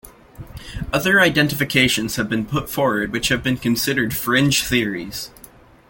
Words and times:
Other 0.91 1.19
identifications 1.21 2.15
have 2.15 2.27
been 2.27 2.47
put 2.47 2.71
forward 2.71 3.11
which 3.11 3.27
have 3.27 3.43
been 3.43 3.57
considered 3.57 4.15
fringe 4.15 4.63
theories. 4.65 5.29